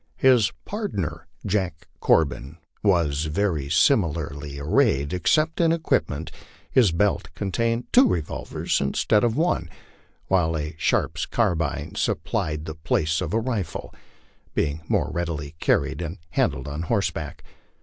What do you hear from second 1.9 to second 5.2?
Corbin, was very similarly arrayed